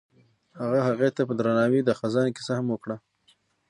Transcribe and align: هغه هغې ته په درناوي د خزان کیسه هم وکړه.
هغه 0.59 0.79
هغې 0.87 1.09
ته 1.15 1.21
په 1.27 1.33
درناوي 1.39 1.79
د 1.83 1.89
خزان 1.99 2.27
کیسه 2.35 2.51
هم 2.57 2.65
وکړه. 2.71 2.95